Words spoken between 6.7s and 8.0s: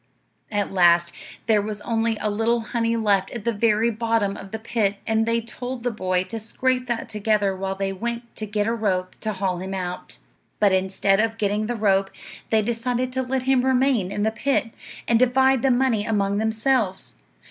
that together while they